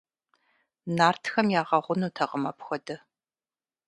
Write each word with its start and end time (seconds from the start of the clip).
Нартхэм 0.95 1.47
ягъэгъунутэкъым 1.59 2.43
апхуэдэ. 2.49 2.95